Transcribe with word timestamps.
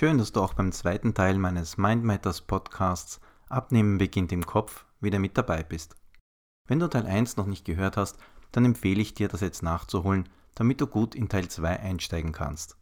Schön, 0.00 0.16
dass 0.16 0.32
du 0.32 0.40
auch 0.40 0.54
beim 0.54 0.72
zweiten 0.72 1.12
Teil 1.12 1.36
meines 1.36 1.76
Mind 1.76 2.04
Matters 2.04 2.40
Podcasts 2.40 3.20
Abnehmen 3.50 3.98
beginnt 3.98 4.32
im 4.32 4.46
Kopf 4.46 4.86
wieder 5.02 5.18
mit 5.18 5.36
dabei 5.36 5.62
bist. 5.62 5.94
Wenn 6.66 6.78
du 6.78 6.88
Teil 6.88 7.04
1 7.04 7.36
noch 7.36 7.44
nicht 7.44 7.66
gehört 7.66 7.98
hast, 7.98 8.16
dann 8.50 8.64
empfehle 8.64 9.02
ich 9.02 9.12
dir, 9.12 9.28
das 9.28 9.42
jetzt 9.42 9.62
nachzuholen, 9.62 10.26
damit 10.54 10.80
du 10.80 10.86
gut 10.86 11.14
in 11.14 11.28
Teil 11.28 11.48
2 11.48 11.80
einsteigen 11.80 12.32
kannst. 12.32 12.78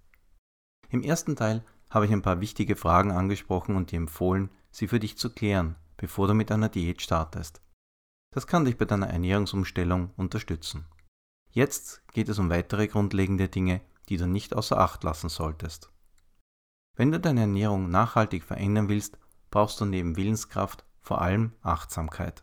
Im 0.90 1.02
ersten 1.02 1.34
Teil 1.34 1.64
habe 1.90 2.06
ich 2.06 2.12
ein 2.12 2.22
paar 2.22 2.40
wichtige 2.40 2.76
Fragen 2.76 3.10
angesprochen 3.10 3.74
und 3.74 3.90
dir 3.90 3.96
empfohlen, 3.96 4.48
sie 4.70 4.86
für 4.86 5.00
dich 5.00 5.18
zu 5.18 5.28
klären, 5.28 5.74
bevor 5.96 6.28
du 6.28 6.34
mit 6.34 6.52
einer 6.52 6.68
Diät 6.68 7.02
startest. 7.02 7.60
Das 8.32 8.46
kann 8.46 8.64
dich 8.64 8.78
bei 8.78 8.84
deiner 8.84 9.08
Ernährungsumstellung 9.08 10.12
unterstützen. 10.16 10.84
Jetzt 11.50 12.06
geht 12.12 12.28
es 12.28 12.38
um 12.38 12.48
weitere 12.48 12.86
grundlegende 12.86 13.48
Dinge, 13.48 13.80
die 14.08 14.18
du 14.18 14.28
nicht 14.28 14.54
außer 14.54 14.78
Acht 14.78 15.02
lassen 15.02 15.28
solltest. 15.28 15.90
Wenn 16.98 17.12
du 17.12 17.20
deine 17.20 17.42
Ernährung 17.42 17.90
nachhaltig 17.90 18.42
verändern 18.42 18.88
willst, 18.88 19.18
brauchst 19.52 19.80
du 19.80 19.84
neben 19.84 20.16
Willenskraft 20.16 20.84
vor 21.00 21.22
allem 21.22 21.52
Achtsamkeit. 21.62 22.42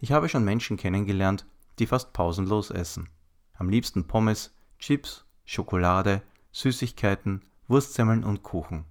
Ich 0.00 0.10
habe 0.10 0.28
schon 0.28 0.44
Menschen 0.44 0.76
kennengelernt, 0.76 1.46
die 1.78 1.86
fast 1.86 2.12
pausenlos 2.12 2.72
essen. 2.72 3.08
Am 3.52 3.68
liebsten 3.68 4.08
Pommes, 4.08 4.52
Chips, 4.80 5.24
Schokolade, 5.44 6.22
Süßigkeiten, 6.50 7.44
Wurstsemmeln 7.68 8.24
und 8.24 8.42
Kuchen. 8.42 8.86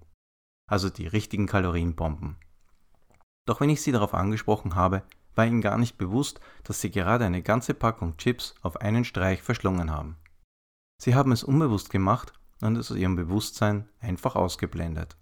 Also 0.66 0.88
die 0.88 1.08
richtigen 1.08 1.46
Kalorienbomben. 1.46 2.38
Doch 3.46 3.60
wenn 3.60 3.68
ich 3.68 3.82
sie 3.82 3.92
darauf 3.92 4.14
angesprochen 4.14 4.76
habe, 4.76 5.02
war 5.34 5.44
ihnen 5.44 5.60
gar 5.60 5.76
nicht 5.76 5.98
bewusst, 5.98 6.40
dass 6.62 6.80
sie 6.80 6.90
gerade 6.90 7.26
eine 7.26 7.42
ganze 7.42 7.74
Packung 7.74 8.16
Chips 8.16 8.54
auf 8.62 8.80
einen 8.80 9.04
Streich 9.04 9.42
verschlungen 9.42 9.90
haben. 9.90 10.16
Sie 11.02 11.14
haben 11.14 11.32
es 11.32 11.44
unbewusst 11.44 11.90
gemacht 11.90 12.32
und 12.64 12.76
es 12.76 12.90
aus 12.90 12.96
ihrem 12.96 13.16
Bewusstsein 13.16 13.88
einfach 14.00 14.36
ausgeblendet. 14.36 15.16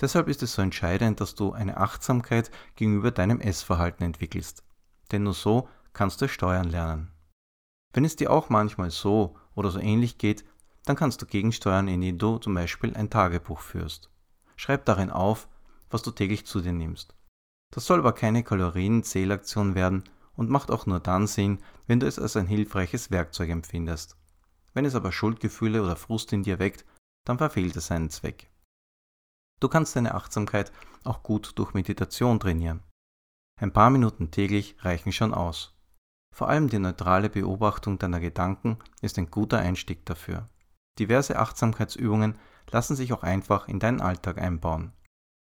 Deshalb 0.00 0.28
ist 0.28 0.42
es 0.42 0.52
so 0.52 0.62
entscheidend, 0.62 1.20
dass 1.20 1.34
du 1.34 1.52
eine 1.52 1.78
Achtsamkeit 1.78 2.50
gegenüber 2.74 3.10
deinem 3.10 3.40
Essverhalten 3.40 4.04
entwickelst. 4.04 4.62
Denn 5.10 5.22
nur 5.22 5.32
so 5.32 5.68
kannst 5.92 6.20
du 6.20 6.26
es 6.26 6.30
steuern 6.30 6.68
lernen. 6.68 7.10
Wenn 7.94 8.04
es 8.04 8.16
dir 8.16 8.30
auch 8.30 8.50
manchmal 8.50 8.90
so 8.90 9.36
oder 9.54 9.70
so 9.70 9.78
ähnlich 9.78 10.18
geht, 10.18 10.44
dann 10.84 10.96
kannst 10.96 11.22
du 11.22 11.26
gegensteuern, 11.26 11.88
indem 11.88 12.18
du 12.18 12.38
zum 12.38 12.54
Beispiel 12.54 12.94
ein 12.94 13.08
Tagebuch 13.08 13.60
führst. 13.60 14.10
Schreib 14.56 14.84
darin 14.84 15.10
auf, 15.10 15.48
was 15.90 16.02
du 16.02 16.10
täglich 16.10 16.46
zu 16.46 16.60
dir 16.60 16.72
nimmst. 16.72 17.14
Das 17.72 17.86
soll 17.86 17.98
aber 17.98 18.12
keine 18.12 18.42
Kalorienzählaktion 18.42 19.74
werden 19.74 20.04
und 20.34 20.50
macht 20.50 20.70
auch 20.70 20.86
nur 20.86 21.00
dann 21.00 21.26
Sinn, 21.26 21.58
wenn 21.86 22.00
du 22.00 22.06
es 22.06 22.18
als 22.18 22.36
ein 22.36 22.46
hilfreiches 22.46 23.10
Werkzeug 23.10 23.48
empfindest. 23.48 24.16
Wenn 24.76 24.84
es 24.84 24.94
aber 24.94 25.10
Schuldgefühle 25.10 25.82
oder 25.82 25.96
Frust 25.96 26.34
in 26.34 26.42
dir 26.42 26.58
weckt, 26.58 26.84
dann 27.26 27.38
verfehlt 27.38 27.74
es 27.76 27.86
seinen 27.86 28.10
Zweck. 28.10 28.50
Du 29.58 29.68
kannst 29.68 29.96
deine 29.96 30.14
Achtsamkeit 30.14 30.70
auch 31.02 31.22
gut 31.22 31.52
durch 31.58 31.72
Meditation 31.72 32.38
trainieren. 32.38 32.82
Ein 33.58 33.72
paar 33.72 33.88
Minuten 33.88 34.30
täglich 34.30 34.76
reichen 34.80 35.12
schon 35.12 35.32
aus. 35.32 35.74
Vor 36.34 36.50
allem 36.50 36.68
die 36.68 36.78
neutrale 36.78 37.30
Beobachtung 37.30 37.98
deiner 37.98 38.20
Gedanken 38.20 38.78
ist 39.00 39.16
ein 39.16 39.30
guter 39.30 39.60
Einstieg 39.60 40.04
dafür. 40.04 40.50
Diverse 40.98 41.38
Achtsamkeitsübungen 41.38 42.38
lassen 42.70 42.96
sich 42.96 43.14
auch 43.14 43.22
einfach 43.22 43.68
in 43.68 43.80
deinen 43.80 44.02
Alltag 44.02 44.36
einbauen. 44.36 44.92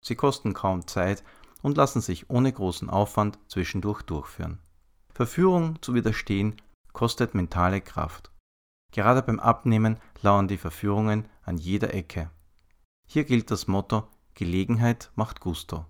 Sie 0.03 0.15
kosten 0.15 0.53
kaum 0.53 0.87
Zeit 0.87 1.23
und 1.61 1.77
lassen 1.77 2.01
sich 2.01 2.29
ohne 2.29 2.51
großen 2.51 2.89
Aufwand 2.89 3.39
zwischendurch 3.47 4.01
durchführen. 4.01 4.59
Verführung 5.13 5.81
zu 5.81 5.93
widerstehen 5.93 6.61
kostet 6.91 7.33
mentale 7.33 7.79
Kraft. 7.79 8.29
Gerade 8.91 9.21
beim 9.21 9.39
Abnehmen 9.39 9.97
lauern 10.21 10.47
die 10.47 10.57
Verführungen 10.57 11.27
an 11.43 11.57
jeder 11.57 11.93
Ecke. 11.93 12.29
Hier 13.07 13.23
gilt 13.23 13.51
das 13.51 13.67
Motto 13.67 14.07
Gelegenheit 14.33 15.11
macht 15.15 15.39
Gusto. 15.39 15.85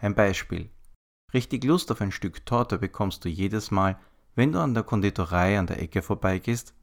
Ein 0.00 0.14
Beispiel. 0.14 0.70
Richtig 1.32 1.64
Lust 1.64 1.90
auf 1.90 2.00
ein 2.00 2.12
Stück 2.12 2.44
Torte 2.44 2.78
bekommst 2.78 3.24
du 3.24 3.28
jedes 3.28 3.70
Mal, 3.70 3.98
wenn 4.34 4.52
du 4.52 4.60
an 4.60 4.74
der 4.74 4.82
Konditorei 4.82 5.58
an 5.58 5.66
der 5.66 5.80
Ecke 5.80 6.02
vorbeigehst, 6.02 6.74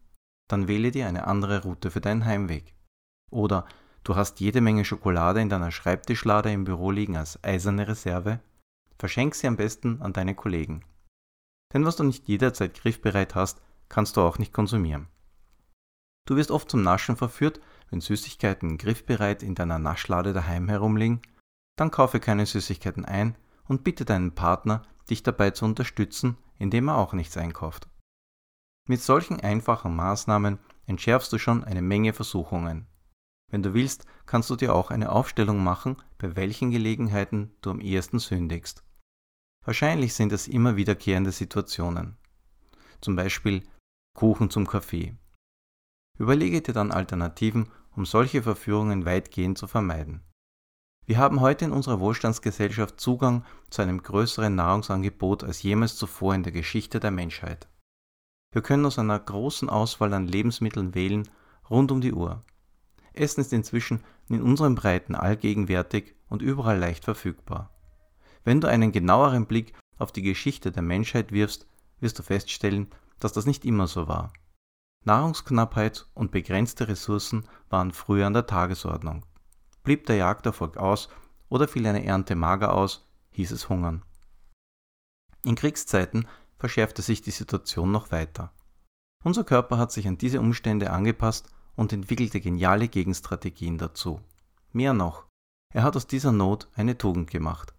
dann 0.48 0.68
wähle 0.68 0.92
dir 0.92 1.08
eine 1.08 1.28
andere 1.28 1.64
Route 1.64 1.92
für 1.92 2.02
deinen 2.02 2.26
Heimweg. 2.26 2.74
Oder 3.30 3.66
du 4.04 4.16
hast 4.16 4.40
jede 4.40 4.62
Menge 4.62 4.86
Schokolade 4.86 5.42
in 5.42 5.50
deiner 5.50 5.72
Schreibtischlade 5.72 6.52
im 6.52 6.64
Büro 6.64 6.92
liegen 6.92 7.18
als 7.18 7.44
eiserne 7.44 7.88
Reserve, 7.88 8.40
verschenk 8.98 9.36
sie 9.36 9.48
am 9.48 9.58
besten 9.58 10.02
an 10.02 10.14
deine 10.14 10.36
Kollegen. 10.36 10.84
Denn 11.74 11.86
was 11.86 11.96
du 11.96 12.04
nicht 12.04 12.28
jederzeit 12.28 12.74
griffbereit 12.74 13.36
hast, 13.36 13.62
kannst 13.90 14.18
du 14.18 14.22
auch 14.22 14.40
nicht 14.40 14.54
konsumieren. 14.54 15.08
Du 16.30 16.36
wirst 16.36 16.52
oft 16.52 16.70
zum 16.70 16.84
Naschen 16.84 17.18
verführt, 17.18 17.60
wenn 17.90 18.02
Süßigkeiten 18.02 18.78
griffbereit 18.78 19.42
in 19.42 19.56
deiner 19.56 19.80
Naschlade 19.80 20.32
daheim 20.32 20.70
herumliegen, 20.70 21.24
dann 21.76 21.90
kaufe 21.90 22.20
keine 22.20 22.46
Süßigkeiten 22.46 23.04
ein 23.04 23.36
und 23.68 23.84
bitte 23.84 24.06
deinen 24.06 24.36
Partner, 24.36 24.84
dich 25.10 25.24
dabei 25.24 25.50
zu 25.50 25.66
unterstützen, 25.66 26.38
indem 26.60 26.90
er 26.90 27.00
auch 27.00 27.14
nichts 27.14 27.36
einkauft. 27.36 27.90
Mit 28.88 29.02
solchen 29.02 29.40
einfachen 29.40 29.96
Maßnahmen 29.96 30.60
entschärfst 30.86 31.34
du 31.34 31.40
schon 31.40 31.64
eine 31.64 31.82
Menge 31.82 32.14
Versuchungen. 32.14 32.86
Wenn 33.50 33.64
du 33.64 33.74
willst, 33.74 34.06
kannst 34.28 34.52
du 34.52 34.56
dir 34.56 34.76
auch 34.76 34.92
eine 34.92 35.12
Aufstellung 35.12 35.64
machen, 35.64 35.98
bei 36.20 36.36
welchen 36.36 36.70
Gelegenheiten 36.70 37.56
du 37.62 37.72
am 37.72 37.80
ehesten 37.80 38.20
sündigst. 38.20 38.84
Wahrscheinlich 39.66 40.14
sind 40.14 40.32
es 40.32 40.48
immer 40.48 40.76
wiederkehrende 40.76 41.32
Situationen. 41.32 42.18
Zum 43.02 43.16
Beispiel 43.16 43.64
Kuchen 44.16 44.52
zum 44.52 44.68
Kaffee. 44.68 45.16
Überlege 46.20 46.62
dir 46.62 46.74
dann 46.74 46.92
Alternativen, 46.92 47.72
um 47.96 48.06
solche 48.06 48.44
Verführungen 48.44 49.06
weitgehend 49.06 49.58
zu 49.58 49.68
vermeiden. 49.68 50.22
Wir 51.06 51.18
haben 51.18 51.40
heute 51.40 51.66
in 51.66 51.72
unserer 51.72 52.02
Wohlstandsgesellschaft 52.02 53.00
Zugang 53.00 53.46
zu 53.70 53.82
einem 53.82 54.04
größeren 54.04 54.54
Nahrungsangebot 54.54 55.46
als 55.46 55.64
jemals 55.64 55.96
zuvor 55.96 56.36
in 56.36 56.44
der 56.44 56.52
Geschichte 56.52 57.00
der 57.00 57.12
Menschheit. 57.12 57.68
Wir 58.52 58.62
können 58.62 58.86
aus 58.86 59.00
einer 59.00 59.18
großen 59.18 59.70
Auswahl 59.70 60.14
an 60.14 60.28
Lebensmitteln 60.28 60.94
wählen, 60.94 61.28
rund 61.70 61.92
um 61.92 62.02
die 62.02 62.14
Uhr. 62.14 62.44
Essen 63.14 63.42
ist 63.42 63.54
inzwischen 63.54 64.04
in 64.28 64.42
unseren 64.42 64.76
Breiten 64.76 65.16
allgegenwärtig 65.16 66.16
und 66.28 66.42
überall 66.42 66.78
leicht 66.78 67.06
verfügbar. 67.06 67.72
Wenn 68.44 68.60
du 68.60 68.68
einen 68.68 68.92
genaueren 68.92 69.46
Blick 69.46 69.74
auf 69.98 70.12
die 70.12 70.22
Geschichte 70.22 70.72
der 70.72 70.84
Menschheit 70.84 71.32
wirfst, 71.32 71.66
wirst 72.02 72.20
du 72.20 72.24
feststellen, 72.24 72.90
dass 73.20 73.34
das 73.34 73.46
nicht 73.46 73.66
immer 73.66 73.88
so 73.88 74.08
war. 74.08 74.34
Nahrungsknappheit 75.06 76.08
und 76.14 76.32
begrenzte 76.32 76.88
Ressourcen 76.88 77.48
waren 77.70 77.92
früher 77.92 78.28
an 78.28 78.34
der 78.34 78.46
Tagesordnung. 78.46 79.26
Blieb 79.84 80.06
der 80.06 80.18
Jagderfolg 80.18 80.78
aus 80.78 81.10
oder 81.48 81.68
fiel 81.68 81.88
eine 81.88 82.06
Ernte 82.06 82.36
mager 82.36 82.74
aus, 82.74 83.08
hieß 83.32 83.52
es 83.52 83.70
hungern. 83.70 84.04
In 85.46 85.56
Kriegszeiten 85.56 86.28
verschärfte 86.58 87.02
sich 87.02 87.22
die 87.22 87.32
Situation 87.32 87.92
noch 87.92 88.12
weiter. 88.12 88.52
Unser 89.24 89.44
Körper 89.44 89.78
hat 89.78 89.92
sich 89.92 90.08
an 90.08 90.18
diese 90.18 90.40
Umstände 90.40 90.92
angepasst 90.92 91.50
und 91.76 91.94
entwickelte 91.94 92.42
geniale 92.42 92.88
Gegenstrategien 92.90 93.78
dazu. 93.78 94.22
Mehr 94.74 94.94
noch, 94.94 95.26
er 95.74 95.84
hat 95.84 95.96
aus 95.96 96.08
dieser 96.08 96.32
Not 96.32 96.68
eine 96.76 96.98
Tugend 96.98 97.32
gemacht. 97.32 97.74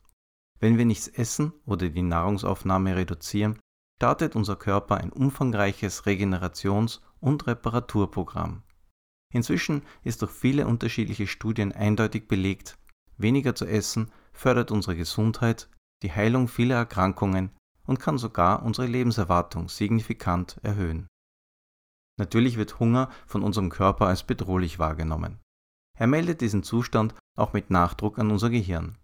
Wenn 0.58 0.78
wir 0.78 0.84
nichts 0.84 1.08
essen 1.08 1.52
oder 1.66 1.88
die 1.88 2.02
Nahrungsaufnahme 2.02 2.96
reduzieren, 2.96 3.58
startet 3.96 4.36
unser 4.36 4.56
Körper 4.56 4.96
ein 4.96 5.12
umfangreiches 5.12 6.04
Regenerations- 6.04 7.00
und 7.20 7.46
Reparaturprogramm. 7.46 8.62
Inzwischen 9.32 9.82
ist 10.02 10.22
durch 10.22 10.32
viele 10.32 10.66
unterschiedliche 10.66 11.26
Studien 11.26 11.72
eindeutig 11.72 12.26
belegt, 12.26 12.78
weniger 13.16 13.54
zu 13.54 13.66
essen 13.66 14.10
fördert 14.32 14.70
unsere 14.70 14.96
Gesundheit, 14.96 15.68
die 16.02 16.12
Heilung 16.12 16.48
vieler 16.48 16.76
Erkrankungen 16.76 17.50
und 17.86 18.00
kann 18.00 18.18
sogar 18.18 18.62
unsere 18.62 18.86
Lebenserwartung 18.86 19.68
signifikant 19.68 20.58
erhöhen. 20.62 21.06
Natürlich 22.18 22.56
wird 22.56 22.80
Hunger 22.80 23.10
von 23.26 23.42
unserem 23.42 23.70
Körper 23.70 24.06
als 24.06 24.24
bedrohlich 24.24 24.78
wahrgenommen. 24.78 25.38
Er 25.98 26.06
meldet 26.06 26.40
diesen 26.40 26.62
Zustand 26.62 27.14
auch 27.36 27.52
mit 27.52 27.70
Nachdruck 27.70 28.18
an 28.18 28.30
unser 28.30 28.50
Gehirn. 28.50 28.96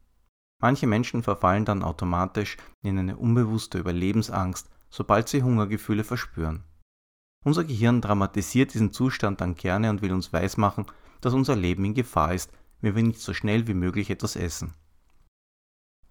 Manche 0.60 0.86
Menschen 0.86 1.22
verfallen 1.22 1.64
dann 1.64 1.82
automatisch 1.82 2.56
in 2.82 2.98
eine 2.98 3.16
unbewusste 3.16 3.78
Überlebensangst 3.78 4.70
sobald 4.90 5.28
sie 5.28 5.42
Hungergefühle 5.42 6.04
verspüren. 6.04 6.64
Unser 7.44 7.64
Gehirn 7.64 8.00
dramatisiert 8.00 8.74
diesen 8.74 8.92
Zustand 8.92 9.40
dann 9.40 9.54
gerne 9.54 9.90
und 9.90 10.02
will 10.02 10.12
uns 10.12 10.32
weismachen, 10.32 10.86
dass 11.20 11.34
unser 11.34 11.56
Leben 11.56 11.84
in 11.84 11.94
Gefahr 11.94 12.34
ist, 12.34 12.50
wenn 12.80 12.96
wir 12.96 13.02
nicht 13.02 13.20
so 13.20 13.34
schnell 13.34 13.66
wie 13.66 13.74
möglich 13.74 14.10
etwas 14.10 14.36
essen. 14.36 14.74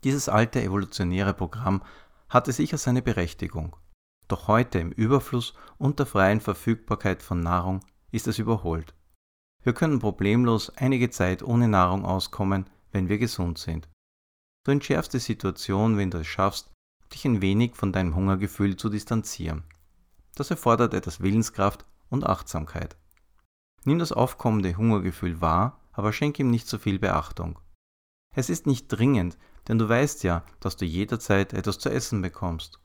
Dieses 0.03 0.29
alte 0.29 0.61
evolutionäre 0.61 1.33
Programm 1.33 1.81
hatte 2.29 2.51
sicher 2.51 2.77
seine 2.77 3.01
Berechtigung. 3.01 3.75
Doch 4.27 4.47
heute 4.47 4.79
im 4.79 4.91
Überfluss 4.91 5.53
und 5.77 5.99
der 5.99 6.05
freien 6.05 6.41
Verfügbarkeit 6.41 7.21
von 7.21 7.41
Nahrung 7.41 7.81
ist 8.11 8.27
es 8.27 8.39
überholt. 8.39 8.93
Wir 9.63 9.73
können 9.73 9.99
problemlos 9.99 10.69
einige 10.69 11.09
Zeit 11.09 11.43
ohne 11.43 11.67
Nahrung 11.67 12.05
auskommen, 12.05 12.69
wenn 12.91 13.09
wir 13.09 13.17
gesund 13.17 13.57
sind. 13.57 13.89
Du 14.63 14.71
entschärfst 14.71 15.13
die 15.13 15.19
Situation, 15.19 15.97
wenn 15.97 16.11
du 16.11 16.19
es 16.19 16.27
schaffst, 16.27 16.71
dich 17.13 17.25
ein 17.25 17.41
wenig 17.41 17.75
von 17.75 17.91
deinem 17.91 18.15
Hungergefühl 18.15 18.77
zu 18.77 18.89
distanzieren. 18.89 19.63
Das 20.35 20.51
erfordert 20.51 20.93
etwas 20.93 21.21
Willenskraft 21.21 21.85
und 22.09 22.25
Achtsamkeit. 22.25 22.97
Nimm 23.85 23.99
das 23.99 24.11
aufkommende 24.11 24.75
Hungergefühl 24.75 25.41
wahr, 25.41 25.79
aber 25.93 26.11
schenk 26.11 26.39
ihm 26.39 26.51
nicht 26.51 26.67
so 26.67 26.77
viel 26.77 26.99
Beachtung. 26.99 27.59
Es 28.35 28.49
ist 28.49 28.67
nicht 28.67 28.87
dringend, 28.87 29.37
denn 29.67 29.77
du 29.77 29.87
weißt 29.87 30.23
ja, 30.23 30.43
dass 30.59 30.75
du 30.75 30.85
jederzeit 30.85 31.53
etwas 31.53 31.79
zu 31.79 31.89
essen 31.89 32.21
bekommst. 32.21 32.79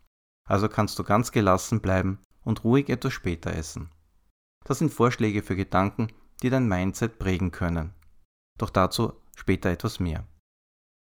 Also 0.49 0.69
kannst 0.69 0.99
du 0.99 1.05
ganz 1.05 1.33
gelassen 1.33 1.81
bleiben 1.81 2.21
und 2.43 2.65
ruhig 2.65 2.89
etwas 2.89 3.13
später 3.13 3.53
essen. 3.53 3.91
Das 4.65 4.79
sind 4.79 4.93
Vorschläge 4.93 5.43
für 5.43 5.57
Gedanken, 5.57 6.09
die 6.43 6.51
dein 6.51 6.69
Mindset 6.69 7.19
prägen 7.19 7.51
können. 7.51 7.95
Doch 8.59 8.71
dazu 8.71 9.15
später 9.35 9.71
etwas 9.71 10.01
mehr. 10.01 10.27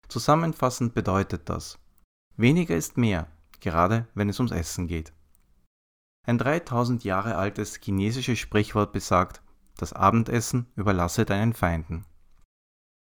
Zusammenfassend 0.08 0.94
bedeutet 0.94 1.48
das, 1.48 1.78
weniger 2.36 2.76
ist 2.76 2.96
mehr, 2.96 3.28
gerade 3.60 4.06
wenn 4.14 4.28
es 4.28 4.38
ums 4.38 4.52
Essen 4.52 4.86
geht. 4.86 5.12
Ein 6.28 6.38
3000 6.38 7.04
Jahre 7.04 7.36
altes 7.36 7.78
chinesisches 7.80 8.40
Sprichwort 8.40 8.92
besagt, 8.92 9.42
das 9.76 9.92
Abendessen 9.92 10.66
überlasse 10.74 11.24
deinen 11.24 11.52
Feinden. 11.52 12.04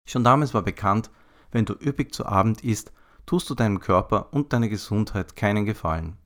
Schon 0.09 0.25
damals 0.25 0.55
war 0.55 0.63
bekannt, 0.63 1.11
wenn 1.53 1.65
du 1.65 1.75
üppig 1.75 2.13
zu 2.13 2.27
Abend 2.27 2.65
isst, 2.65 2.93
tust 3.25 3.49
du 3.49 3.55
deinem 3.55 3.79
Körper 3.79 4.33
und 4.33 4.53
deiner 4.53 4.69
Gesundheit 4.69 5.37
keinen 5.37 5.67
Gefallen. 5.67 6.17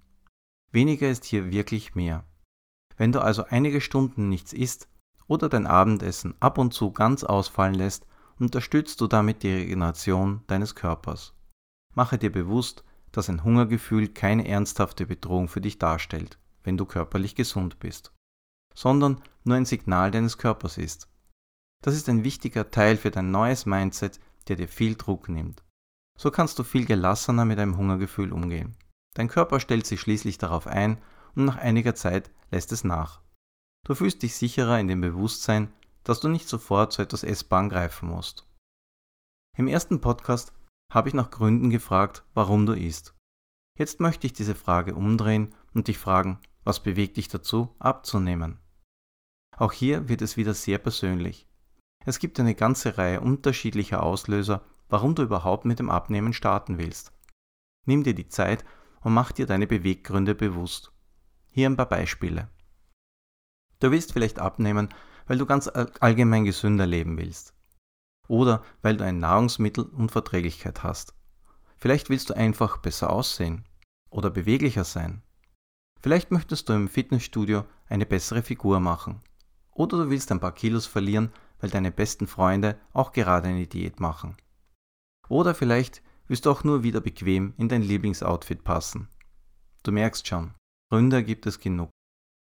Weniger 0.73 1.11
ist 1.11 1.27
hier 1.27 1.51
wirklich 1.51 1.95
mehr. 1.95 2.25
Wenn 2.97 3.13
du 3.13 3.21
also 3.21 3.45
einige 3.45 3.83
Stunden 3.83 4.31
nichts 4.31 4.55
isst 4.55 4.89
oder 5.27 5.51
dein 5.51 5.67
Abendessen 5.67 6.35
ab 6.41 6.57
und 6.57 6.73
zu 6.73 6.93
ganz 6.93 7.25
ausfallen 7.25 7.75
lässt, 7.75 8.07
unterstützt 8.39 9.03
du 9.03 9.07
damit 9.07 9.43
die 9.43 9.53
Regeneration 9.53 10.45
deines 10.47 10.75
Körpers. 10.75 11.35
Mache 11.95 12.17
dir 12.17 12.33
bewusst, 12.33 12.85
dass 13.13 13.29
ein 13.29 13.45
Hungergefühl 13.45 14.09
keine 14.09 14.49
ernsthafte 14.49 15.05
Bedrohung 15.05 15.49
für 15.49 15.61
dich 15.61 15.79
darstellt, 15.79 16.39
wenn 16.65 16.77
du 16.77 16.87
körperlich 16.87 17.35
gesund 17.35 17.79
bist, 17.79 18.13
sondern 18.75 19.23
nur 19.45 19.57
ein 19.57 19.65
Signal 19.65 20.11
deines 20.11 20.39
Körpers 20.39 20.79
ist. 20.79 21.09
Das 21.83 21.95
ist 21.95 22.09
ein 22.09 22.25
wichtiger 22.25 22.71
Teil 22.71 22.97
für 22.97 23.11
dein 23.11 23.31
neues 23.31 23.67
Mindset, 23.67 24.21
der 24.49 24.57
dir 24.57 24.69
viel 24.69 24.97
Druck 24.97 25.29
nimmt. 25.29 25.63
So 26.19 26.31
kannst 26.31 26.59
du 26.59 26.65
viel 26.65 26.85
gelassener 26.85 27.45
mit 27.45 27.59
einem 27.59 27.79
Hungergefühl 27.79 28.33
umgehen. 28.33 28.77
Dein 29.15 29.29
Körper 29.29 29.61
stellt 29.61 29.87
sich 29.87 30.01
schließlich 30.01 30.39
darauf 30.39 30.67
ein 30.67 30.99
und 31.35 31.47
nach 31.47 31.57
einiger 31.57 31.95
Zeit 31.95 32.31
lässt 32.51 32.73
es 32.73 32.85
nach. 32.85 33.23
Du 33.87 33.95
fühlst 33.95 34.23
dich 34.23 34.37
sicherer 34.37 34.79
in 34.79 34.89
dem 34.89 35.01
Bewusstsein, 35.01 35.73
dass 36.05 36.21
du 36.21 36.29
nicht 36.29 36.49
sofort 36.49 36.93
zu 36.93 37.03
etwas 37.03 37.25
Essbaren 37.25 37.71
greifen 37.71 38.09
musst. 38.09 38.47
Im 39.57 39.69
ersten 39.69 40.01
Podcast 40.01 40.53
habe 40.93 41.09
ich 41.09 41.15
nach 41.15 41.31
Gründen 41.31 41.71
gefragt, 41.71 42.25
warum 42.35 42.67
du 42.67 42.73
isst. 42.73 43.15
Jetzt 43.79 44.01
möchte 44.01 44.27
ich 44.27 44.33
diese 44.33 44.55
Frage 44.55 44.95
umdrehen 44.95 45.55
und 45.73 45.89
dich 45.89 45.99
fragen, 45.99 46.39
was 46.65 46.83
bewegt 46.83 47.17
dich 47.17 47.29
dazu, 47.29 47.75
abzunehmen? 47.79 48.59
Auch 49.57 49.73
hier 49.73 50.09
wird 50.09 50.23
es 50.23 50.37
wieder 50.37 50.55
sehr 50.55 50.79
persönlich. 50.79 51.49
Es 52.07 52.19
gibt 52.19 52.41
eine 52.41 52.55
ganze 52.55 52.97
Reihe 52.97 53.21
unterschiedlicher 53.21 54.03
Auslöser, 54.03 54.65
warum 54.89 55.15
du 55.15 55.23
überhaupt 55.23 55.65
mit 55.65 55.79
dem 55.79 55.91
Abnehmen 55.91 56.33
starten 56.33 56.79
willst. 56.79 57.13
Nimm 57.87 58.05
dir 58.05 58.15
die 58.15 58.29
Zeit 58.29 58.65
und 59.03 59.13
mach 59.13 59.33
dir 59.33 59.47
deine 59.47 59.67
Beweggründe 59.67 60.35
bewusst. 60.35 60.93
Hier 61.51 61.69
ein 61.69 61.77
paar 61.77 61.89
Beispiele. 61.89 62.49
Du 63.81 63.91
willst 63.91 64.13
vielleicht 64.13 64.39
abnehmen, 64.39 64.89
weil 65.27 65.39
du 65.39 65.47
ganz 65.47 65.69
allgemein 65.69 66.45
gesünder 66.45 66.87
leben 66.87 67.17
willst. 67.17 67.55
Oder 68.29 68.63
weil 68.83 68.97
du 68.97 69.05
eine 69.05 69.19
Nahrungsmittelunverträglichkeit 69.19 70.83
hast. 70.83 71.15
Vielleicht 71.77 72.11
willst 72.11 72.31
du 72.31 72.35
einfach 72.35 72.79
besser 72.79 73.11
aussehen 73.11 73.65
oder 74.11 74.31
beweglicher 74.31 74.85
sein. 74.85 75.23
Vielleicht 76.03 76.31
möchtest 76.31 76.69
du 76.69 76.73
im 76.73 76.89
Fitnessstudio 76.89 77.65
eine 77.89 78.07
bessere 78.07 78.43
Figur 78.43 78.81
machen. 78.81 79.21
Oder 79.73 79.99
du 79.99 80.11
willst 80.11 80.33
ein 80.33 80.41
paar 80.41 80.55
Kilos 80.55 80.87
verlieren, 80.87 81.33
weil 81.61 81.71
deine 81.71 81.91
besten 81.91 82.27
Freunde 82.27 82.81
auch 82.93 83.13
gerade 83.13 83.49
eine 83.49 83.67
Diät 83.67 84.01
machen. 84.01 84.37
Oder 85.29 85.55
vielleicht 85.55 86.03
willst 86.27 86.47
du 86.47 86.51
auch 86.51 86.65
nur 86.65 86.83
wieder 86.83 87.01
bequem 87.01 87.55
in 87.59 87.69
dein 87.69 87.83
Lieblingsoutfit 87.83 88.65
passen. 88.65 89.09
Du 89.83 89.93
merkst 89.93 90.27
schon, 90.27 90.55
Gründe 90.91 91.23
gibt 91.23 91.47
es 91.47 91.61
genug. 91.61 91.91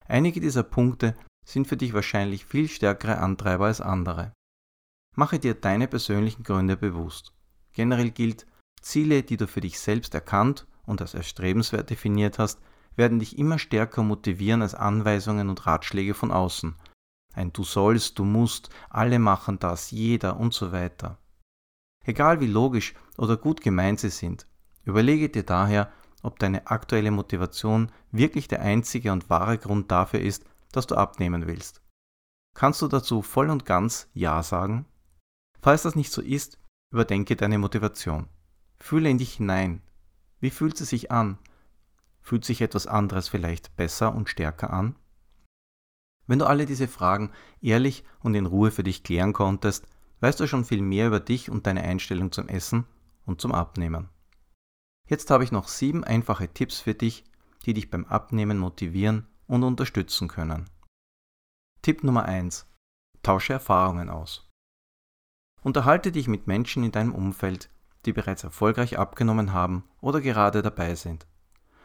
Einige 0.07 0.41
dieser 0.41 0.63
Punkte 0.63 1.17
sind 1.47 1.67
für 1.67 1.77
dich 1.77 1.93
wahrscheinlich 1.93 2.45
viel 2.47 2.69
stärkere 2.69 3.19
Antreiber 3.19 3.67
als 3.67 3.81
andere. 3.81 4.33
Mache 5.17 5.39
dir 5.39 5.55
deine 5.55 5.87
persönlichen 5.87 6.43
Gründe 6.43 6.77
bewusst. 6.77 7.33
Generell 7.73 8.11
gilt, 8.11 8.47
Ziele, 8.81 9.23
die 9.23 9.37
du 9.37 9.47
für 9.47 9.61
dich 9.61 9.79
selbst 9.79 10.15
erkannt 10.15 10.67
und 10.85 11.01
als 11.01 11.15
erstrebenswert 11.15 11.91
definiert 11.91 12.39
hast, 12.39 12.61
werden 12.97 13.19
dich 13.19 13.39
immer 13.39 13.59
stärker 13.59 14.03
motivieren 14.03 14.63
als 14.63 14.75
Anweisungen 14.75 15.49
und 15.49 15.67
Ratschläge 15.67 16.15
von 16.15 16.31
außen, 16.31 16.75
ein 17.35 17.53
Du 17.53 17.65
sollst, 17.65 18.19
du 18.19 18.25
musst, 18.25 18.71
alle 18.91 19.19
machen 19.19 19.59
das, 19.59 19.91
jeder 19.91 20.39
und 20.39 20.55
so 20.55 20.73
weiter. 20.73 21.19
Egal 22.05 22.41
wie 22.41 22.47
logisch 22.47 22.95
oder 23.17 23.37
gut 23.37 23.61
gemeint 23.61 24.01
sie 24.01 24.11
sind, 24.11 24.47
überlege 24.85 25.29
dir 25.29 25.43
daher, 25.43 25.93
ob 26.23 26.39
deine 26.39 26.69
aktuelle 26.69 27.11
Motivation 27.11 27.91
wirklich 28.13 28.49
der 28.49 28.63
einzige 28.63 29.13
und 29.13 29.29
wahre 29.31 29.59
Grund 29.59 29.91
dafür 29.91 30.21
ist, 30.21 30.45
dass 30.73 30.87
du 30.87 30.95
abnehmen 30.95 31.47
willst. 31.47 31.83
Kannst 32.55 32.83
du 32.83 32.89
dazu 32.89 33.21
voll 33.21 33.51
und 33.51 33.67
ganz 33.67 34.09
Ja 34.15 34.43
sagen? 34.43 34.87
Falls 35.61 35.83
das 35.83 35.97
nicht 35.97 36.13
so 36.13 36.23
ist, 36.23 36.59
überdenke 36.93 37.37
deine 37.37 37.59
Motivation. 37.59 38.29
Fühle 38.79 39.11
in 39.11 39.19
dich 39.19 39.35
hinein. 39.35 39.83
Wie 40.41 40.51
fühlt 40.51 40.77
sie 40.77 40.85
sich 40.85 41.11
an? 41.11 41.39
Fühlt 42.25 42.47
sich 42.47 42.63
etwas 42.63 42.87
anderes 42.87 43.29
vielleicht 43.29 43.77
besser 43.77 44.15
und 44.15 44.31
stärker 44.31 44.73
an? 44.73 44.97
Wenn 46.27 46.39
du 46.39 46.47
alle 46.47 46.65
diese 46.65 46.89
Fragen 46.89 47.31
ehrlich 47.61 48.03
und 48.21 48.35
in 48.35 48.47
Ruhe 48.47 48.71
für 48.71 48.83
dich 48.83 49.03
klären 49.03 49.35
konntest, 49.35 49.87
weißt 50.21 50.41
du 50.41 50.47
schon 50.47 50.65
viel 50.65 50.81
mehr 50.81 51.07
über 51.09 51.21
dich 51.21 51.51
und 51.51 51.67
deine 51.67 51.83
Einstellung 51.83 52.33
zum 52.33 52.49
Essen 52.49 52.87
und 53.27 53.43
zum 53.43 53.53
Abnehmen. 53.53 54.09
Jetzt 55.07 55.31
habe 55.31 55.45
ich 55.45 55.53
noch 55.53 55.69
sieben 55.69 56.03
einfache 56.03 56.49
Tipps 56.49 56.81
für 56.81 56.95
dich, 56.95 57.25
die 57.67 57.75
dich 57.75 57.91
beim 57.91 58.07
Abnehmen 58.07 58.57
motivieren 58.59 59.27
und 59.47 59.63
unterstützen 59.63 60.27
können. 60.27 60.65
Tipp 61.83 62.05
Nummer 62.05 62.25
1. 62.25 62.67
Tausche 63.23 63.53
Erfahrungen 63.53 64.09
aus. 64.09 64.51
Unterhalte 65.63 66.11
dich 66.11 66.27
mit 66.27 66.47
Menschen 66.47 66.85
in 66.85 66.93
deinem 66.93 67.15
Umfeld, 67.15 67.69
die 68.07 68.15
bereits 68.15 68.45
erfolgreich 68.45 68.99
abgenommen 68.99 69.53
haben 69.53 69.85
oder 70.01 70.23
gerade 70.23 70.63
dabei 70.63 70.95
sind. 70.95 71.27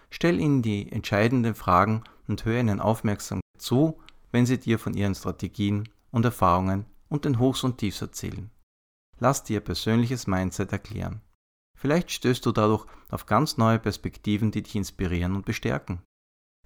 Stell 0.10 0.40
ihnen 0.40 0.62
die 0.62 0.92
entscheidenden 0.92 1.56
Fragen 1.56 2.04
und 2.28 2.46
höre 2.46 2.60
ihnen 2.60 2.80
aufmerksam 2.80 3.42
zu 3.58 4.00
wenn 4.32 4.46
sie 4.46 4.60
dir 4.60 4.80
von 4.80 4.94
ihren 4.94 5.16
Strategien 5.16 5.90
und 6.12 6.26
Erfahrungen 6.26 6.86
und 7.08 7.26
den 7.26 7.40
Hochs 7.40 7.64
und 7.64 7.78
Tiefs 7.78 8.02
erzählen. 8.02 8.52
Lass 9.18 9.44
dir 9.44 9.60
persönliches 9.60 10.28
Mindset 10.28 10.72
erklären. 10.72 11.22
Vielleicht 11.78 12.12
stößt 12.12 12.46
du 12.46 12.52
dadurch 12.52 12.86
auf 13.10 13.26
ganz 13.26 13.58
neue 13.58 13.80
Perspektiven, 13.80 14.52
die 14.52 14.64
dich 14.64 14.76
inspirieren 14.76 15.36
und 15.36 15.46
bestärken. 15.46 16.04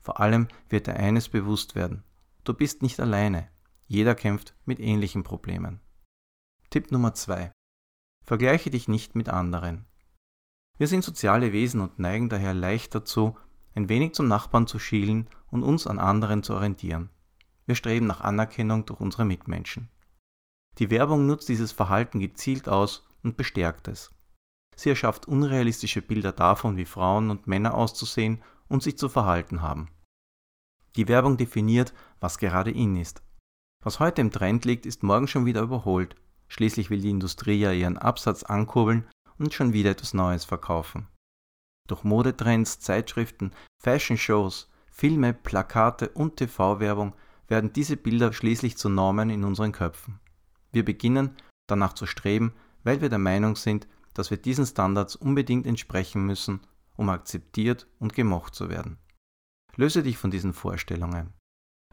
Vor 0.01 0.19
allem 0.19 0.47
wird 0.69 0.87
dir 0.87 0.95
eines 0.95 1.29
bewusst 1.29 1.75
werden. 1.75 2.03
Du 2.43 2.53
bist 2.53 2.81
nicht 2.81 2.99
alleine. 2.99 3.49
Jeder 3.87 4.15
kämpft 4.15 4.55
mit 4.65 4.79
ähnlichen 4.79 5.23
Problemen. 5.23 5.79
Tipp 6.69 6.91
Nummer 6.91 7.13
2. 7.13 7.51
Vergleiche 8.25 8.69
dich 8.69 8.87
nicht 8.87 9.15
mit 9.15 9.29
anderen. 9.29 9.85
Wir 10.77 10.87
sind 10.87 11.03
soziale 11.03 11.53
Wesen 11.53 11.81
und 11.81 11.99
neigen 11.99 12.29
daher 12.29 12.53
leicht 12.53 12.95
dazu, 12.95 13.37
ein 13.75 13.89
wenig 13.89 14.13
zum 14.13 14.27
Nachbarn 14.27 14.67
zu 14.67 14.79
schielen 14.79 15.29
und 15.51 15.63
uns 15.63 15.85
an 15.87 15.99
anderen 15.99 16.43
zu 16.43 16.53
orientieren. 16.53 17.09
Wir 17.65 17.75
streben 17.75 18.07
nach 18.07 18.21
Anerkennung 18.21 18.85
durch 18.85 18.99
unsere 18.99 19.25
Mitmenschen. 19.25 19.89
Die 20.79 20.89
Werbung 20.89 21.27
nutzt 21.27 21.49
dieses 21.49 21.71
Verhalten 21.71 22.19
gezielt 22.19 22.67
aus 22.67 23.07
und 23.21 23.37
bestärkt 23.37 23.87
es. 23.87 24.11
Sie 24.75 24.89
erschafft 24.89 25.27
unrealistische 25.27 26.01
Bilder 26.01 26.31
davon, 26.31 26.77
wie 26.77 26.85
Frauen 26.85 27.29
und 27.29 27.45
Männer 27.45 27.75
auszusehen 27.75 28.41
und 28.67 28.81
sich 28.81 28.97
zu 28.97 29.07
verhalten 29.07 29.61
haben. 29.61 29.89
Die 30.95 31.07
Werbung 31.07 31.37
definiert, 31.37 31.93
was 32.19 32.39
gerade 32.39 32.71
in 32.71 32.95
ist. 32.95 33.21
Was 33.83 33.99
heute 33.99 34.21
im 34.21 34.31
Trend 34.31 34.65
liegt, 34.65 34.87
ist 34.87 35.03
morgen 35.03 35.27
schon 35.27 35.45
wieder 35.45 35.61
überholt. 35.61 36.15
Schließlich 36.47 36.89
will 36.89 37.01
die 37.01 37.09
Industrie 37.11 37.59
ja 37.59 37.71
ihren 37.71 37.97
Absatz 37.97 38.43
ankurbeln 38.43 39.07
und 39.43 39.53
schon 39.53 39.73
wieder 39.73 39.91
etwas 39.91 40.13
Neues 40.13 40.45
verkaufen. 40.45 41.07
Durch 41.87 42.03
Modetrends, 42.03 42.79
Zeitschriften, 42.79 43.51
Fashion-Shows, 43.83 44.71
Filme, 44.89 45.33
Plakate 45.33 46.09
und 46.09 46.37
TV-Werbung 46.37 47.13
werden 47.47 47.73
diese 47.73 47.97
Bilder 47.97 48.31
schließlich 48.31 48.77
zu 48.77 48.89
Normen 48.89 49.29
in 49.29 49.43
unseren 49.43 49.73
Köpfen. 49.73 50.19
Wir 50.71 50.85
beginnen 50.85 51.35
danach 51.67 51.93
zu 51.93 52.05
streben, 52.05 52.53
weil 52.83 53.01
wir 53.01 53.09
der 53.09 53.19
Meinung 53.19 53.55
sind, 53.55 53.87
dass 54.13 54.31
wir 54.31 54.37
diesen 54.37 54.65
Standards 54.65 55.15
unbedingt 55.15 55.67
entsprechen 55.67 56.25
müssen, 56.25 56.61
um 56.95 57.09
akzeptiert 57.09 57.87
und 57.99 58.13
gemocht 58.13 58.55
zu 58.55 58.69
werden. 58.69 58.97
Löse 59.75 60.03
dich 60.03 60.17
von 60.17 60.31
diesen 60.31 60.53
Vorstellungen. 60.53 61.33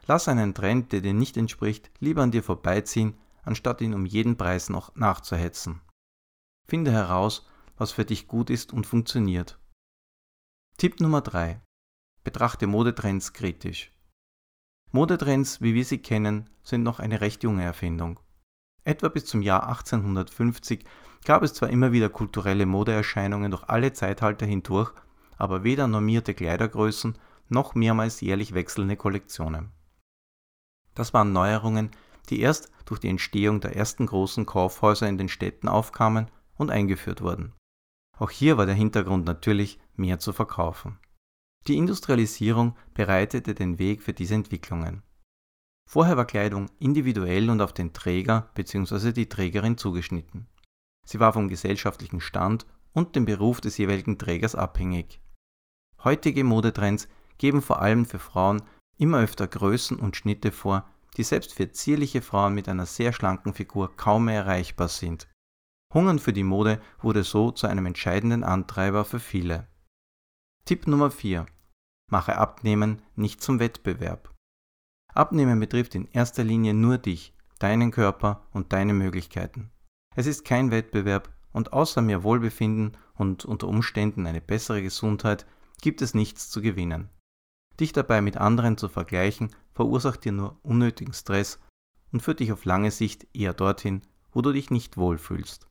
Lass 0.07 0.27
einen 0.27 0.53
Trend, 0.53 0.91
der 0.93 1.01
dir 1.01 1.13
nicht 1.13 1.35
entspricht, 1.35 1.91
lieber 1.99 2.21
an 2.21 2.31
dir 2.31 2.43
vorbeiziehen, 2.43 3.17
anstatt 3.43 3.81
ihn 3.81 3.93
um 3.93 4.05
jeden 4.05 4.37
Preis 4.37 4.69
noch 4.69 4.95
nachzuhetzen. 4.95 5.81
Finde 6.67 6.91
heraus, 6.91 7.47
was 7.77 7.91
für 7.91 8.05
dich 8.05 8.27
gut 8.27 8.49
ist 8.49 8.73
und 8.73 8.85
funktioniert. 8.85 9.59
Tipp 10.77 10.99
Nummer 10.99 11.21
3. 11.21 11.61
Betrachte 12.23 12.67
Modetrends 12.67 13.33
kritisch. 13.33 13.91
Modetrends, 14.91 15.61
wie 15.61 15.73
wir 15.73 15.85
sie 15.85 15.99
kennen, 15.99 16.49
sind 16.63 16.83
noch 16.83 16.99
eine 16.99 17.21
recht 17.21 17.43
junge 17.43 17.63
Erfindung. 17.63 18.19
Etwa 18.83 19.09
bis 19.09 19.25
zum 19.25 19.41
Jahr 19.41 19.67
1850 19.67 20.85
gab 21.23 21.43
es 21.43 21.53
zwar 21.53 21.69
immer 21.69 21.91
wieder 21.91 22.09
kulturelle 22.09 22.65
Modeerscheinungen 22.65 23.51
durch 23.51 23.63
alle 23.69 23.93
Zeithalter 23.93 24.45
hindurch, 24.45 24.91
aber 25.37 25.63
weder 25.63 25.87
normierte 25.87 26.33
Kleidergrößen 26.33 27.17
noch 27.49 27.75
mehrmals 27.75 28.21
jährlich 28.21 28.53
wechselnde 28.53 28.95
Kollektionen. 28.95 29.71
Das 30.95 31.13
waren 31.13 31.31
Neuerungen, 31.31 31.91
die 32.29 32.41
erst 32.41 32.71
durch 32.85 32.99
die 32.99 33.09
Entstehung 33.09 33.61
der 33.61 33.75
ersten 33.75 34.05
großen 34.05 34.45
Kaufhäuser 34.45 35.07
in 35.07 35.17
den 35.17 35.29
Städten 35.29 35.67
aufkamen 35.67 36.29
und 36.61 36.71
eingeführt 36.71 37.21
wurden. 37.21 37.53
Auch 38.17 38.29
hier 38.29 38.57
war 38.57 38.67
der 38.67 38.75
Hintergrund 38.75 39.25
natürlich, 39.25 39.79
mehr 39.95 40.19
zu 40.19 40.31
verkaufen. 40.31 40.99
Die 41.67 41.75
Industrialisierung 41.75 42.77
bereitete 42.93 43.53
den 43.55 43.79
Weg 43.79 44.01
für 44.01 44.13
diese 44.13 44.35
Entwicklungen. 44.35 45.01
Vorher 45.89 46.17
war 46.17 46.25
Kleidung 46.25 46.69
individuell 46.79 47.49
und 47.49 47.61
auf 47.61 47.73
den 47.73 47.93
Träger 47.93 48.51
bzw. 48.53 49.11
die 49.11 49.27
Trägerin 49.27 49.77
zugeschnitten. 49.77 50.47
Sie 51.05 51.19
war 51.19 51.33
vom 51.33 51.49
gesellschaftlichen 51.49 52.21
Stand 52.21 52.65
und 52.93 53.15
dem 53.15 53.25
Beruf 53.25 53.59
des 53.59 53.77
jeweiligen 53.77 54.17
Trägers 54.17 54.55
abhängig. 54.55 55.19
Heutige 56.03 56.43
Modetrends 56.43 57.07
geben 57.39 57.61
vor 57.61 57.81
allem 57.81 58.05
für 58.05 58.19
Frauen 58.19 58.61
immer 58.97 59.19
öfter 59.19 59.47
Größen 59.47 59.97
und 59.97 60.15
Schnitte 60.15 60.51
vor, 60.51 60.87
die 61.17 61.23
selbst 61.23 61.53
für 61.53 61.71
zierliche 61.71 62.21
Frauen 62.21 62.53
mit 62.53 62.69
einer 62.69 62.85
sehr 62.85 63.13
schlanken 63.13 63.53
Figur 63.53 63.95
kaum 63.97 64.25
mehr 64.25 64.43
erreichbar 64.43 64.87
sind. 64.87 65.27
Hungern 65.93 66.19
für 66.19 66.31
die 66.31 66.43
Mode 66.43 66.81
wurde 67.01 67.23
so 67.23 67.51
zu 67.51 67.67
einem 67.67 67.85
entscheidenden 67.85 68.43
Antreiber 68.43 69.03
für 69.03 69.19
viele. 69.19 69.67
Tipp 70.65 70.87
Nummer 70.87 71.11
4. 71.11 71.45
Mache 72.09 72.37
Abnehmen 72.37 73.01
nicht 73.15 73.41
zum 73.41 73.59
Wettbewerb. 73.59 74.33
Abnehmen 75.13 75.59
betrifft 75.59 75.95
in 75.95 76.07
erster 76.11 76.43
Linie 76.43 76.73
nur 76.73 76.97
dich, 76.97 77.33
deinen 77.59 77.91
Körper 77.91 78.47
und 78.53 78.71
deine 78.71 78.93
Möglichkeiten. 78.93 79.71
Es 80.15 80.27
ist 80.27 80.45
kein 80.45 80.71
Wettbewerb 80.71 81.29
und 81.51 81.73
außer 81.73 82.01
mehr 82.01 82.23
Wohlbefinden 82.23 82.97
und 83.15 83.43
unter 83.43 83.67
Umständen 83.67 84.25
eine 84.27 84.41
bessere 84.41 84.81
Gesundheit 84.81 85.45
gibt 85.81 86.01
es 86.01 86.13
nichts 86.13 86.49
zu 86.49 86.61
gewinnen. 86.61 87.09
Dich 87.79 87.91
dabei 87.91 88.21
mit 88.21 88.37
anderen 88.37 88.77
zu 88.77 88.87
vergleichen, 88.87 89.53
verursacht 89.73 90.23
dir 90.23 90.31
nur 90.31 90.59
unnötigen 90.63 91.13
Stress 91.13 91.59
und 92.13 92.21
führt 92.21 92.39
dich 92.39 92.51
auf 92.53 92.63
lange 92.63 92.91
Sicht 92.91 93.27
eher 93.33 93.53
dorthin, 93.53 94.03
wo 94.31 94.41
du 94.41 94.53
dich 94.53 94.69
nicht 94.69 94.97
wohlfühlst. 94.97 95.67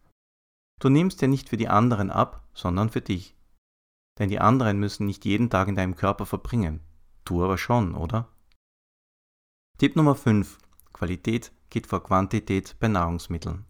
Du 0.81 0.89
nimmst 0.89 1.21
dir 1.21 1.29
nicht 1.29 1.51
für 1.51 1.59
die 1.59 1.69
anderen 1.69 2.11
ab, 2.11 2.43
sondern 2.55 2.89
für 2.89 3.03
dich. 3.03 3.37
Denn 4.19 4.31
die 4.31 4.41
anderen 4.41 4.79
müssen 4.79 5.07
nicht 5.07 5.27
jeden 5.27 5.51
Tag 5.51 5.69
in 5.69 5.75
deinem 5.75 5.95
Körper 5.95 6.25
verbringen. 6.25 6.81
Du 7.27 7.45
aber 7.45 7.59
schon, 7.59 7.95
oder? 7.95 8.29
Tipp 9.77 9.95
Nummer 9.95 10.15
5. 10.15 10.59
Qualität 10.95 11.53
geht 11.69 11.87
vor 11.87 12.03
Quantität 12.03 12.77
bei 12.81 12.89
Nahrungsmitteln. 12.89 13.67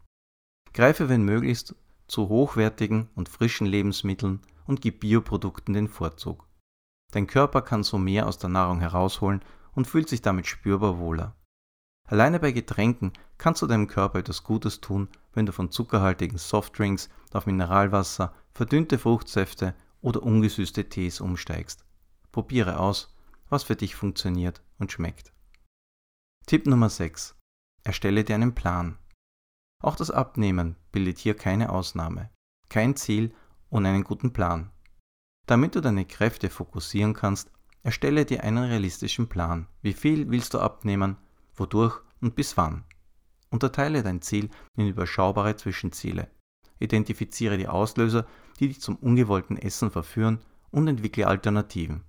Greife, 0.73 1.09
wenn 1.09 1.25
möglichst, 1.25 1.75
zu 2.07 2.29
hochwertigen 2.29 3.09
und 3.17 3.29
frischen 3.29 3.67
Lebensmitteln 3.67 4.41
und 4.67 4.81
gib 4.81 5.01
Bioprodukten 5.01 5.75
den 5.75 5.89
Vorzug. 5.89 6.47
Dein 7.13 7.27
Körper 7.27 7.63
kann 7.63 7.83
so 7.83 7.99
mehr 7.99 8.29
aus 8.29 8.39
der 8.39 8.51
Nahrung 8.51 8.79
herausholen 8.79 9.43
und 9.73 9.87
fühlt 9.87 10.09
sich 10.09 10.23
damit 10.23 10.47
spürbar 10.47 10.99
wohler. 10.99 11.35
Alleine 12.11 12.41
bei 12.41 12.51
Getränken 12.51 13.13
kannst 13.39 13.63
du 13.63 13.69
deinem 13.69 13.87
Körper 13.87 14.19
etwas 14.19 14.43
Gutes 14.43 14.81
tun, 14.81 15.09
wenn 15.33 15.47
du 15.47 15.53
von 15.53 15.71
zuckerhaltigen 15.71 16.39
Softdrinks 16.39 17.09
auf 17.33 17.47
Mineralwasser, 17.47 18.35
verdünnte 18.53 18.99
Fruchtsäfte 18.99 19.77
oder 20.01 20.25
ungesüßte 20.25 20.89
Tees 20.89 21.21
umsteigst. 21.21 21.85
Probiere 22.33 22.81
aus, 22.81 23.15
was 23.49 23.63
für 23.63 23.77
dich 23.77 23.95
funktioniert 23.95 24.61
und 24.81 24.91
schmeckt. 24.91 25.33
Tipp 26.47 26.67
Nummer 26.67 26.91
6. 26.91 27.37
Erstelle 27.85 28.25
dir 28.25 28.35
einen 28.35 28.57
Plan. 28.57 28.99
Auch 29.81 29.95
das 29.95 30.11
Abnehmen 30.11 30.75
bildet 30.91 31.19
hier 31.19 31.37
keine 31.37 31.71
Ausnahme. 31.71 32.29
Kein 32.69 32.97
Ziel 32.97 33.33
ohne 33.69 33.89
einen 33.89 34.03
guten 34.03 34.33
Plan. 34.33 34.73
Damit 35.47 35.77
du 35.77 35.81
deine 35.81 36.07
Kräfte 36.07 36.51
fokussieren 36.51 37.15
kannst, 37.15 37.53
erstelle 37.85 38.25
dir 38.25 38.43
einen 38.43 38.65
realistischen 38.65 39.29
Plan. 39.29 39.69
Wie 39.81 39.93
viel 39.93 40.29
willst 40.29 40.55
du 40.55 40.59
abnehmen, 40.59 41.17
wodurch 41.61 42.01
und 42.21 42.35
bis 42.35 42.57
wann? 42.57 42.85
Unterteile 43.51 44.03
dein 44.03 44.23
Ziel 44.23 44.49
in 44.77 44.89
überschaubare 44.89 45.57
Zwischenziele. 45.57 46.29
Identifiziere 46.79 47.59
die 47.59 47.69
Auslöser, 47.69 48.27
die 48.59 48.69
dich 48.69 48.81
zum 48.81 48.97
ungewollten 48.97 49.57
Essen 49.57 49.91
verführen 49.91 50.41
und 50.71 50.89
entwickle 50.89 51.27
Alternativen. 51.27 52.05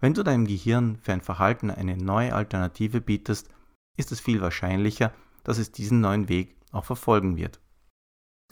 Wenn 0.00 0.14
du 0.14 0.22
deinem 0.22 0.46
Gehirn 0.46 0.96
für 0.96 1.12
ein 1.12 1.22
Verhalten 1.22 1.70
eine 1.70 1.96
neue 1.96 2.34
Alternative 2.34 3.00
bietest, 3.00 3.48
ist 3.96 4.12
es 4.12 4.20
viel 4.20 4.40
wahrscheinlicher, 4.40 5.12
dass 5.42 5.58
es 5.58 5.72
diesen 5.72 6.00
neuen 6.00 6.28
Weg 6.28 6.56
auch 6.70 6.84
verfolgen 6.84 7.36
wird. 7.36 7.60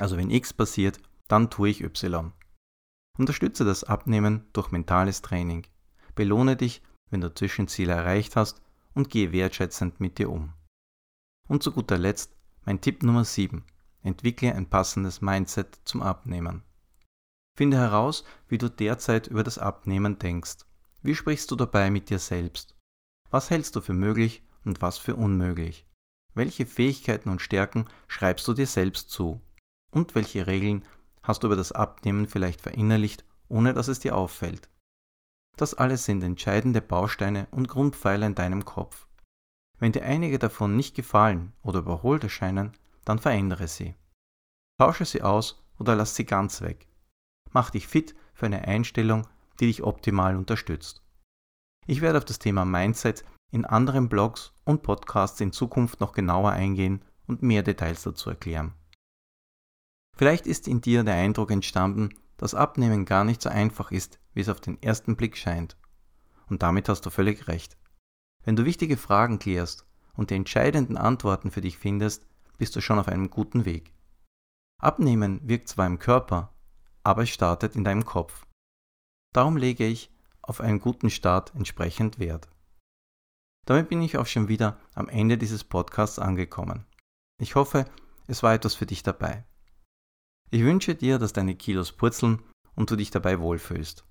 Also 0.00 0.16
wenn 0.16 0.30
X 0.30 0.52
passiert, 0.52 1.00
dann 1.28 1.50
tue 1.50 1.68
ich 1.68 1.82
Y. 1.82 2.32
Unterstütze 3.18 3.64
das 3.64 3.84
Abnehmen 3.84 4.48
durch 4.52 4.70
mentales 4.72 5.22
Training. 5.22 5.66
Belohne 6.14 6.56
dich, 6.56 6.82
wenn 7.10 7.20
du 7.20 7.32
Zwischenziele 7.32 7.92
erreicht 7.92 8.34
hast 8.36 8.63
und 8.94 9.10
gehe 9.10 9.32
wertschätzend 9.32 10.00
mit 10.00 10.18
dir 10.18 10.30
um. 10.30 10.54
Und 11.48 11.62
zu 11.62 11.72
guter 11.72 11.98
Letzt 11.98 12.34
mein 12.64 12.80
Tipp 12.80 13.02
Nummer 13.02 13.24
7. 13.24 13.64
Entwickle 14.02 14.54
ein 14.54 14.68
passendes 14.68 15.20
Mindset 15.20 15.78
zum 15.84 16.02
Abnehmen. 16.02 16.62
Finde 17.56 17.76
heraus, 17.76 18.24
wie 18.48 18.58
du 18.58 18.68
derzeit 18.68 19.26
über 19.26 19.44
das 19.44 19.58
Abnehmen 19.58 20.18
denkst. 20.18 20.64
Wie 21.02 21.14
sprichst 21.14 21.50
du 21.50 21.56
dabei 21.56 21.90
mit 21.90 22.10
dir 22.10 22.18
selbst? 22.18 22.74
Was 23.30 23.50
hältst 23.50 23.76
du 23.76 23.80
für 23.80 23.92
möglich 23.92 24.42
und 24.64 24.80
was 24.82 24.98
für 24.98 25.16
unmöglich? 25.16 25.86
Welche 26.34 26.66
Fähigkeiten 26.66 27.28
und 27.28 27.42
Stärken 27.42 27.86
schreibst 28.08 28.48
du 28.48 28.54
dir 28.54 28.66
selbst 28.66 29.10
zu? 29.10 29.40
Und 29.90 30.14
welche 30.14 30.46
Regeln 30.46 30.84
hast 31.22 31.42
du 31.42 31.46
über 31.46 31.56
das 31.56 31.72
Abnehmen 31.72 32.26
vielleicht 32.26 32.60
verinnerlicht, 32.60 33.24
ohne 33.48 33.72
dass 33.72 33.88
es 33.88 34.00
dir 34.00 34.16
auffällt? 34.16 34.68
Das 35.56 35.75
alles 35.75 36.04
sind 36.04 36.23
entscheidende 36.23 36.80
Bausteine 36.80 37.46
und 37.50 37.68
Grundpfeiler 37.68 38.26
in 38.26 38.34
deinem 38.34 38.64
Kopf. 38.64 39.06
Wenn 39.78 39.92
dir 39.92 40.04
einige 40.04 40.38
davon 40.38 40.76
nicht 40.76 40.94
gefallen 40.94 41.52
oder 41.62 41.80
überholt 41.80 42.25
erscheinen, 42.25 42.73
dann 43.04 43.18
verändere 43.18 43.68
sie. 43.68 43.94
Tausche 44.78 45.04
sie 45.04 45.23
aus 45.23 45.62
oder 45.78 45.94
lass 45.94 46.16
sie 46.16 46.25
ganz 46.25 46.61
weg. 46.62 46.88
Mach 47.52 47.70
dich 47.70 47.87
fit 47.87 48.14
für 48.34 48.46
eine 48.46 48.66
Einstellung, 48.66 49.26
die 49.61 49.66
dich 49.66 49.82
optimal 49.82 50.37
unterstützt. 50.37 51.02
Ich 51.87 52.00
werde 52.00 52.18
auf 52.18 52.25
das 52.25 52.38
Thema 52.38 52.64
Mindset 52.64 53.25
in 53.52 53.64
anderen 53.64 54.08
Blogs 54.08 54.52
und 54.64 54.82
Podcasts 54.82 55.40
in 55.40 55.52
Zukunft 55.52 56.00
noch 56.00 56.12
genauer 56.12 56.50
eingehen 56.50 57.04
und 57.26 57.42
mehr 57.42 57.62
Details 57.62 58.02
dazu 58.02 58.30
erklären. 58.30 58.75
Vielleicht 60.16 60.46
ist 60.46 60.66
in 60.66 60.80
dir 60.80 61.04
der 61.04 61.14
Eindruck 61.14 61.50
entstanden, 61.50 62.11
dass 62.36 62.54
Abnehmen 62.54 63.04
gar 63.04 63.24
nicht 63.24 63.42
so 63.42 63.48
einfach 63.48 63.90
ist, 63.90 64.18
wie 64.32 64.40
es 64.40 64.48
auf 64.48 64.60
den 64.60 64.82
ersten 64.82 65.16
Blick 65.16 65.36
scheint. 65.36 65.76
Und 66.46 66.62
damit 66.62 66.88
hast 66.88 67.06
du 67.06 67.10
völlig 67.10 67.48
recht. 67.48 67.76
Wenn 68.44 68.56
du 68.56 68.64
wichtige 68.64 68.96
Fragen 68.96 69.38
klärst 69.38 69.86
und 70.14 70.30
die 70.30 70.34
entscheidenden 70.34 70.96
Antworten 70.96 71.50
für 71.50 71.60
dich 71.60 71.78
findest, 71.78 72.26
bist 72.58 72.76
du 72.76 72.80
schon 72.80 72.98
auf 72.98 73.08
einem 73.08 73.30
guten 73.30 73.64
Weg. 73.64 73.92
Abnehmen 74.80 75.40
wirkt 75.48 75.68
zwar 75.68 75.86
im 75.86 75.98
Körper, 75.98 76.52
aber 77.02 77.22
es 77.22 77.30
startet 77.30 77.74
in 77.74 77.84
deinem 77.84 78.04
Kopf. 78.04 78.46
Darum 79.32 79.56
lege 79.56 79.86
ich 79.86 80.10
auf 80.42 80.60
einen 80.60 80.78
guten 80.78 81.10
Start 81.10 81.54
entsprechend 81.54 82.18
Wert. 82.18 82.48
Damit 83.64 83.88
bin 83.88 84.02
ich 84.02 84.18
auch 84.18 84.26
schon 84.26 84.48
wieder 84.48 84.78
am 84.94 85.08
Ende 85.08 85.38
dieses 85.38 85.64
Podcasts 85.64 86.18
angekommen. 86.18 86.84
Ich 87.40 87.54
hoffe, 87.54 87.86
es 88.26 88.42
war 88.42 88.54
etwas 88.54 88.74
für 88.74 88.86
dich 88.86 89.02
dabei. 89.02 89.44
Ich 90.54 90.62
wünsche 90.62 90.94
dir, 90.94 91.18
dass 91.18 91.32
deine 91.32 91.56
Kilos 91.56 91.90
purzeln 91.90 92.38
und 92.76 92.88
du 92.88 92.94
dich 92.94 93.11
dabei 93.11 93.40
wohlfühlst. 93.40 94.04